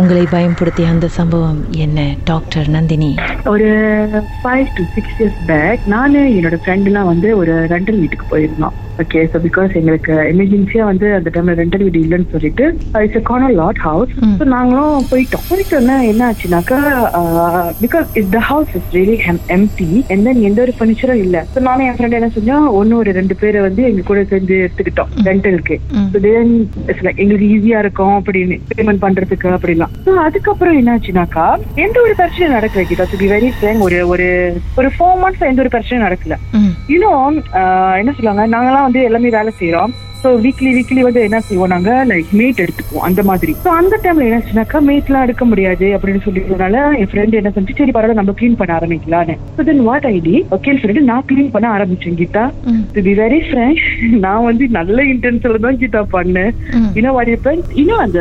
[0.00, 2.00] உங்களை பயன்படுத்திய அந்த சம்பவம் என்ன
[2.30, 3.10] டாக்டர் நந்தினி?
[3.52, 3.68] ஒரு
[4.40, 8.74] five to six years back நானு என்னோட ஃப்ரெண்டுலாம் வந்து ஒரு ரெண்டல் வீட்டுக்கு போயிருந்தோம்.
[9.02, 12.64] ஓகே ஸோ பிகாஸ் எங்களுக்கு எமர்ஜென்சியா வந்து அந்த டைம்ல ரெண்டல் வீடு இல்லைன்னு சொல்லிட்டு
[13.04, 14.12] it's corner lot house.
[14.38, 15.44] So நாங்களும் போயிட்டோம்.
[15.50, 16.78] போயிட்டோன்னா என்ன ஆச்சுனாக்கா
[17.82, 19.16] because it the house is really
[19.56, 21.42] empty then எந்த ஒரு ஃபர்னிச்சரும் இல்லை.
[21.54, 25.12] ஸோ நானும் என் ஃப்ரெண்ட் என்ன செஞ்சோம் ஒன்னு ஒரு ரெண்டு பேரை வந்து எங்க கூட சேர்ந்து எடுத்துக்கிட்டோம்
[25.30, 25.76] ரெண்டலுக்கு
[27.22, 29.85] எங்களுக்கு ஈஸியா இருக்கும் அப்படின்னு பேமெண்ட் பண்றதுக்கு அப்படிலாம்.
[30.04, 31.44] ஸோ அதுக்கப்புறம் என்னாச்சுனாக்கா
[31.76, 34.28] எந்த ஒரு பிரச்சனையும் நடக்கல கிட்ட டு பி வெரி ஃப்ரேங்க் ஒரு ஒரு
[34.76, 36.34] ஒரு ஃபோர் மந்த்ஸ் எந்த ஒரு பிரச்சனையும் நடக்கல.
[36.88, 37.36] இன்னும்
[37.96, 39.94] என்ன சொல்லுவாங்க நாங்கெல்லாம் வந்து எல்லாமே வேலை செய்யறோம்
[40.26, 41.90] ஸோ வீக்லி வீக்லி வந்து என்ன செய்வோம் நாங்க?
[42.10, 43.52] லைக் மேட் எடுத்துக்குவோம் அந்த மாதிரி.
[43.64, 48.18] ஸோ அந்த டைம்ல என்னாச்சுனாக்கா மேட்லாம் எடுக்க முடியாது அப்படின்னு சொல்லிட்டதுனால என் ஃப்ரெண்ட் என்ன செஞ்சு சரி பரவாயில்ல
[48.20, 52.44] நம்ம க்ளீன் பண்ண ஆரம்பிக்கலான்னு so then what ID okay சொல்லிட்டு நான் க்ளீன் பண்ண ஆரம்பிச்சேன் Geetha.
[52.94, 53.82] To be very friend
[54.24, 56.50] நான் வந்து நல்ல இன்டென்ஸ்ல தான் கீதா பண்ணேன்.
[56.98, 58.18] இன்னும் வாட் ஹேப்பன் இன்னும் அந்த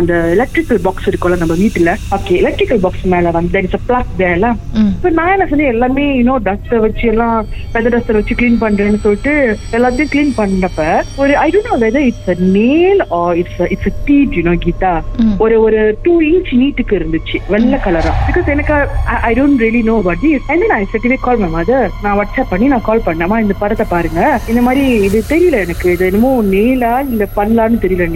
[0.00, 1.92] அந்த எலக்ட்ரிக்கல் பாக்ஸ் இருக்கும்ல நம்ம வீட்டுல?
[2.18, 4.48] ஓகே எலக்ட்ரிக்கல் பாக்ஸ் மேல வந்து there is a plug there ல.
[4.80, 4.90] ம்.
[4.94, 5.72] இப்போ நான் என்ன செஞ்சேன்?
[5.74, 7.36] எல்லாமே இன்னும் டஸ்டர் வச்சு எல்லாம்
[7.74, 9.34] பெதர் டஸ்டர் வச்சு க்ளீன் பண்றேன்னு சொல்லிட்டு
[9.76, 10.80] எல்லாத்தையும் க்ளீன் பண்ணப்ப
[11.22, 14.92] ஒரு I don't know whether it's a nail or it's it's a teeth you know Geetha
[15.22, 15.34] hmm.
[15.44, 18.76] ஒரு ஒரு டூ இன்ச் நீட்டுக்கு இருந்துச்சு வெள்ளை கலரா பிகாஸ் எனக்கு
[19.22, 22.68] I don't really know but this and நான் செட்டிவே கால் மை மதர் நான் வாட்ஸ்அப் பண்ணி
[22.72, 24.20] நான் கால் பண்ணேமா இந்த படத்தை பாருங்க.
[24.50, 25.86] இந்த மாதிரி இது தெரியல எனக்கு.
[25.94, 28.08] இது என்னமோ நேலா இல்ல பண்ணலான்னு தெரியல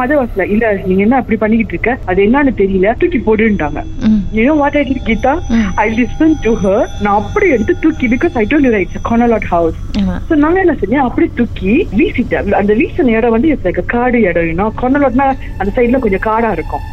[0.00, 1.92] மதர் வாசல இல்ல நீங்க என்ன அப்படி பண்ணிக்கிட்டு இருக்க?
[2.06, 2.94] அது என்னன்னு தெரியல.
[3.00, 5.30] தூக்கி போடுன்ட்டாங்க ம் You know what I did, Geeta?
[5.50, 5.62] Mm.
[5.76, 6.76] I listened to her.
[7.02, 9.78] நான் அப்படி எடுத்து தூக்கி because I don't right corner lot house
[10.28, 14.50] so நாங்க என்ன செஞ்சேன் அப்படி தூக்கி வீசிட்டேன் அந்த வீசின இடம் வந்து இட்ஸ் லைக் காடு இடம்
[14.52, 15.28] இன்னும் கார்னலாட்னா
[15.60, 16.84] அந்த சைட்ல கொஞ்சம் காடா இருக்கும்.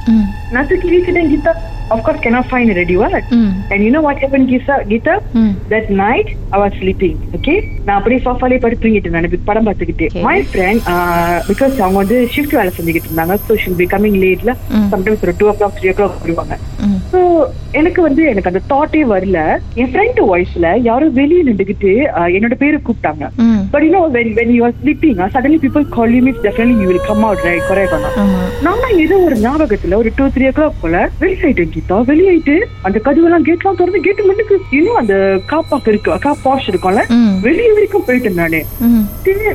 [0.69, 1.53] தூக்கி வீசிட்டேன் Geetha.
[1.95, 3.15] Of course cannot fine ready what
[3.71, 4.75] and you know what happen Geetha?
[4.91, 5.15] Geetha
[5.73, 7.53] that night I was sleeping okay
[7.85, 10.07] நான் அப்படியே சோஃபாலே படுத்து தூங்கிட்டு நான் படம் பார்த்துக்கிட்டு.
[10.27, 10.87] மை ஃப்ரெண்ட்
[11.51, 14.53] பிகாஸ் அவங்க வந்து ஷிஃப்ட் வேலை செஞ்சுக்கிட்டு இருந்தாங்க ஸோ ஷில் பி கமிங் லேட்ல.
[14.95, 16.57] சம்டைம்ஸ் ஒரு two o'clock three o'clock வருவாங்க.
[17.13, 17.19] ஸோ
[17.79, 19.39] எனக்கு வந்து எனக்கு அந்த தாட்டே வரல.
[19.81, 23.25] என் ஃப்ரெண்ட் வாய்ஸ்ல யாரோ வெளியே நின்றுகிட்டு uh, என்னோட பேரை கூப்பிட்டாங்க.
[23.75, 24.01] You know
[24.35, 27.65] when you are sleeping suddenly people call you means definitely you will come out right
[27.67, 28.41] குறை பண்ணலாம் ஆமா.
[28.65, 33.47] நான் ஏதோ ஒரு ஞாபகத்துல ஒரு டூ த்ரீ ஓ கிளாக் போல வெளியாயிட்டேன் கீதா வெளியாயிட்டு அந்த கதவெல்லாம்
[33.47, 34.45] கேட்லாம் திறந்து கேட்டு மட்டும்
[34.77, 35.15] இன்னும் அந்த
[35.51, 37.03] காப்பாக்கு இருக்கு கா பாஷ் இருக்கும்ல
[37.45, 38.61] வெளியே வரைக்கும் போயிட்டேன் நானு.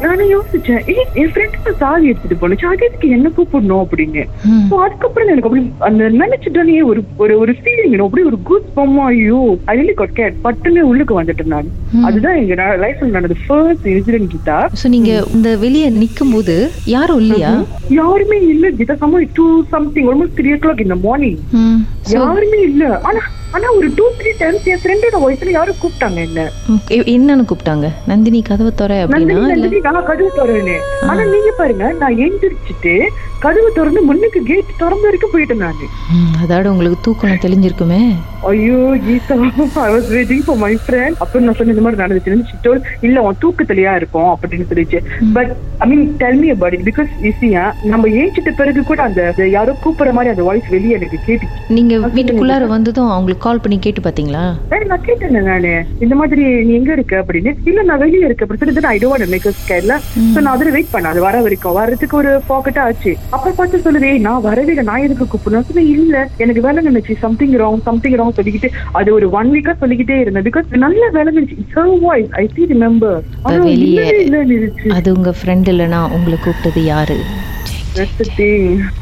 [0.04, 1.50] நானே யோசிச்சேன் ஏய், என் ஃப்ரெண்ட்
[1.80, 3.82] சாவி எடுத்துட்டு போனேன் அது எதுக்கு என்ன கூப்பிடணும்?
[3.84, 4.22] அப்படின்னு.
[4.68, 9.40] So, அதுக்கப்புறம் எனக்கு அப்படி அந்த நினைச்சிட்டே ஒரு ஒரு ஒரு ஃபீலிங் அப்படியே ஒரு குட் பம்மா ஐயோ
[9.66, 11.70] ஐ ரியலி காட் கேட் பட்டுன்னு உள்ளுக்கு வந்துட்டேன் நான்.
[12.06, 16.56] அதுதான் எங்க லைஃப்ல நடந்த ஃபர்ஸ்ட் இன்சிடென்ட் கீதா ஸோ நீங்க இந்த வெளியே நிக்கும் போது
[16.92, 17.52] யாரும் இல்லையா
[17.96, 21.38] யாருமே இல்ல Geetha some two something almost three o'clock இந்த மார்னிங்
[22.16, 22.84] யாருமே இல்ல.
[23.02, 23.22] ஆனா
[23.54, 26.40] ஆனா ஒரு டூ த்ரீ டைம்ஸ் என் ஃப்ரெண்டோட வாய்ஸ்ல யாரும் கூப்பிட்டாங்க என்ன.
[27.14, 27.88] என்னன்னு கூப்பிட்டாங்க?
[28.10, 30.80] நந்தினி கதவை துறை அப்படின்னா நந்தினி நான் கதவு திறவேன்
[31.10, 32.94] ஆனா நீங்க பாருங்க நான் எந்திரிச்சிட்டு
[33.44, 35.86] கதவு திறந்து முன்னுக்கு கேட் திறந்த வரைக்கும் போயிட்டேன் நானு.
[36.42, 38.02] அதோட உங்களுக்கு தூக்கம் தெளிஞ்சிருக்குமே?
[38.50, 38.76] ஐயோ
[39.06, 39.36] Geetha
[39.84, 43.40] I was waiting for my friend அப்புறம் நான் சொன்ன இந்த மாதிரி நடந்துச்சுன்னு told இல்ல உன்
[43.42, 44.30] தூக்கத்திலேயா இருக்கும்?
[44.34, 44.98] அப்படின்னு சொல்லிச்சு.
[45.36, 45.50] But
[45.82, 49.74] I mean tell me about it because ஈஸியா நம்ம ஏஞ்சிட்ட பிறகு கூட அந்த அந்த யாரோ
[49.84, 51.60] கூப்பிடுற மாதிரி அந்த வாய்ஸ் வெளியே எனக்கு கேட்டுச்சு.
[51.78, 54.42] நீங்க வீட்டுக்குள்ளார வந்ததும் அவங்களுக்கு கால் பண்ணி கேட்டு பாத்தீங்களா?
[54.90, 55.72] நான் கேட்டேன் நானு.
[56.04, 57.50] இந்த மாதிரி நீ எங்க இருக்க அப்படின்னு?
[57.68, 59.94] இல்ல நான் வெளியே இருக்க அப்படின்னு சொல்லிட்டு ஐ டோன்ட் மேக் ஸ்கேர்ல
[60.32, 61.12] சோ நான் அதுல வெயிட் பண்ணேன்.
[61.12, 61.76] அது வர வரைக்கும்.
[61.78, 63.12] வர்றதுக்கு ஒரு பாக்கெட்டா ஆச்சு.
[63.36, 65.80] அப்ப பார்த்து சொல்லுவே நான் வரவே நான் எதுக்கு கூப்பிடணும்?
[65.96, 66.24] இல்ல.
[66.44, 68.70] எனக்கு வேலை நினைச்சு சம்திங் ராங் சம்திங் ராங் சொல்லிக்கிட்டு
[69.00, 70.46] அது ஒரு ஒன் வீக்கா சொல்லிக்கிட்டே இருந்தேன்.
[70.50, 73.20] பிகாஸ் நல்ல வேலை நினைச்சு வாய்ஸ் ஐ சி ரிமெம்பர்
[74.98, 77.18] அது உங்க ஃப்ரெண்ட் இல்லைன்னா உங்களை கூப்பிட்டது யாரு.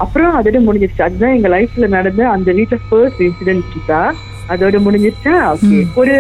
[0.04, 1.02] அப்புறம் அதோட முடிஞ்சிருச்சு.
[1.08, 4.00] அதுதான் எங்க லைஃப்ல நடந்த அந்த வீட்ல ஃபர்ஸ்ட் இன்சிடென்ட் கிட்டா.
[4.52, 5.34] அதோட முடிஞ்சிருச்சா?
[5.54, 6.14] ஓகே ஒரு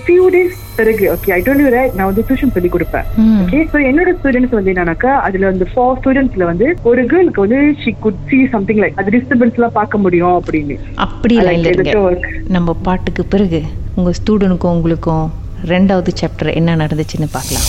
[0.00, 3.06] ஃபியூ டேஸ் பிறகு ஓகே ஐ டோன்ட் ரைட் நான் வந்து டியூஷன் சொல்லி கொடுப்பேன்.
[3.42, 7.92] ஓகே ஸோ என்னோட ஸ்டூடெண்ட்ஸ் வந்து என்னன்னாக்கா அதுல வந்து ஃபோர் ஸ்டூடெண்ட்ஸ்ல வந்து ஒரு கேர்ளுக்கு வந்து she
[8.00, 10.76] good see something like அது டிஸ்டர்பன்ஸ் எல்லாம் பார்க்க முடியும் அப்படின்னு.
[11.06, 11.36] அப்படி.
[12.56, 13.60] நம்ம பாட்டுக்கு பிறகு
[13.94, 15.24] உங்க ஸ்டூடெண்ட்டுக்கும் உங்களுக்கும்
[15.68, 17.68] ரெண்டாவது சாப்டர் என்ன நடந்துச்சுன்னு பார்க்கலாம்.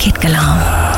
[0.00, 0.89] கேட்கலாம்.